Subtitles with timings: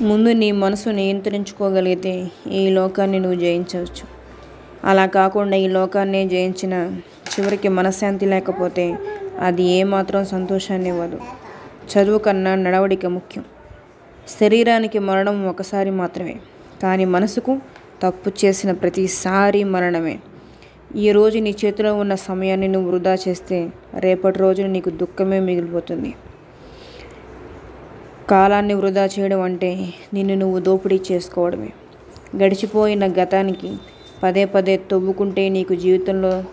[0.00, 4.04] ముందు నీ మనసు నియంత్రించుకోగలిగితే ఈ లోకాన్ని నువ్వు జయించవచ్చు.
[4.84, 6.96] అలా కాకుండా ఈ లోకాన్ని జయించిన
[7.32, 8.98] చివరికి మనశ్శాంతి లేకపోతే
[9.40, 11.20] అది ఏమాత్రం సంతోషాన్ని ఇవ్వదు.
[11.92, 13.44] చదువు కన్నా నడవడిక ముఖ్యం.
[14.40, 16.36] శరీరానికి మరణం ఒకసారి మాత్రమే
[16.82, 17.58] కానీ మనసుకు
[18.02, 20.18] తప్పు చేసిన ప్రతిసారి మరణమే.
[20.96, 26.14] ఈరోజు నీ చేతిలో ఉన్న సమయాన్ని నువ్వు వృధా చేస్తే రేపటి రోజున నీకు దుఃఖమే మిగిలిపోతుంది.
[28.32, 29.70] కాలాన్ని వృధా చేయడం అంటే
[30.14, 31.70] నిన్ను నువ్వు దోపిడీ చేసుకోవడమే.
[32.36, 33.70] గడిచిపోయిన గతానికి
[34.22, 36.44] పదే పదే తవ్వుకుంటే నీకు జీవితంలో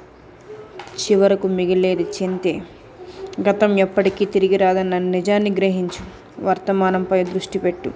[1.02, 2.62] చివరకు మిగిలేది చింతే.
[3.49, 6.04] గతం ఎప్పటికీ తిరిగి రాదన్న నిజాన్ని గ్రహించు.
[6.40, 7.90] వర్తమానంపై దృష్టి పెట్టు.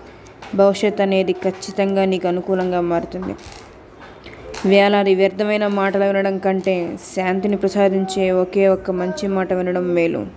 [0.56, 3.36] భవిష్యత్ అనేది ఖచ్చితంగా నీకు అనుకూలంగా మారుతుంది.
[4.66, 10.28] వేలాది వ్యర్థమైన మాటలు వినడం కంటే శాంతిని ప్రసాదించే ఒకే ఒక్క మంచి మాట వినడం మేలు.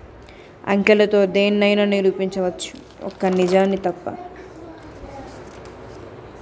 [0.69, 2.86] అంకెలతో దేన్నైనా నిరూపించవచ్చు.
[3.05, 4.15] ఒక్క నిజాన్ని తప్ప.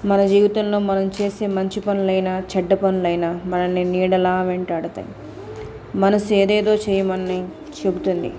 [0.05, 5.09] మన జీవితంలో మనం చేసే మంచి పనులైనా చెడ్డ పనులైనా మనల్ని నీడలా వెంటాడతాయి.
[5.95, 7.49] మనసు ఏదేదో చేయమని
[7.87, 8.33] చెబుతుంది.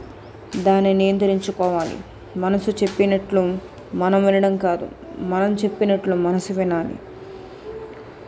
[0.64, 1.98] దాన్ని నియంత్రించుకోవాలి.
[2.40, 3.58] మనసు చెప్పినట్లు
[3.94, 4.90] మనం వినడం కాదు.
[5.20, 6.96] మనం చెప్పినట్లు మనసు వినాలి.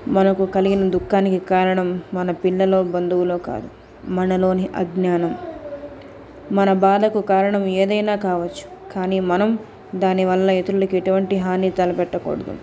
[0.08, 3.70] మనకు కలిగిన దుఃఖానికి కారణం మన పిల్లలో బంధువులో కాదు.
[4.06, 5.38] మనలోని అజ్ఞానం.
[6.52, 8.94] మన బాధకు కారణం ఏదైనా కావచ్చు.
[8.94, 9.60] కానీ మనం
[9.96, 12.56] దానివల్ల ఇతరులకు ఎటువంటి హాని తలపెట్టకూడదు.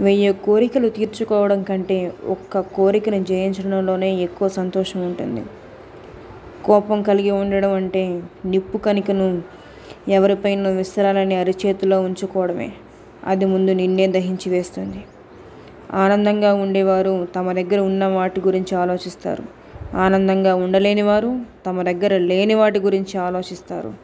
[0.00, 5.42] వెయ్యి కోరికలు తీర్చుకోవడం కంటే ఒక్క కోరికను జయించడంలోనే ఎక్కువ సంతోషం ఉంటుంది.
[6.64, 9.42] కోపం కలిగి ఉండడం అంటే నిప్పు కణికను
[10.08, 12.72] ఎవరిపైన విసరాలని అరిచేతిలో ఉంచుకోవడమే.
[13.24, 15.04] అది ముందు నిన్నే దహించి వేస్తుంది.
[15.92, 19.42] ఆనందంగా ఉండేవారు తమ దగ్గర ఉన్న వాటి గురించి ఆలోచిస్తారు.
[19.96, 23.94] ఆనందంగా ఉండలేని వారు తమ దగ్గర లేని వాటి గురించి ఆలోచిస్తారు.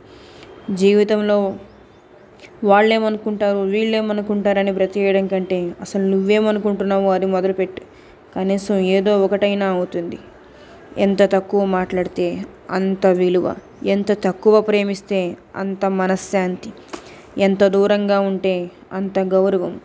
[0.71, 1.55] జీవితంలో
[2.65, 3.59] వాళ్ళేమనుకుంటారు?
[3.59, 7.83] వీళ్ళేమనుకుంటారని బ్రతికేయడం కంటే అసలు నువ్వేమనుకుంటున్నావో అది మొదలుపెట్టు.
[8.37, 10.19] కనీసం ఏదో ఒకటైనా అవుతుంది.
[10.99, 13.55] ఎంత తక్కువ మాట్లాడితే అంత విలువ.
[13.85, 16.71] ఎంత తక్కువ ప్రేమిస్తే అంత మనశ్శాంతి.
[17.39, 19.81] ఎంత దూరంగా ఉంటే అంత గౌరవం.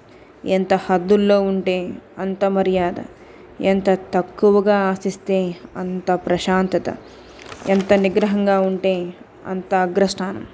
[0.45, 1.89] ఎంత హద్దుల్లో ఉంటే
[2.19, 2.93] అంత మర్యాద.
[3.61, 6.95] ఎంత తక్కువగా ఆశిస్తే అంత ప్రశాంతత.
[7.69, 9.13] ఎంత నిగ్రహంగా ఉంటే
[9.47, 10.45] అంత అగ్రస్థానం.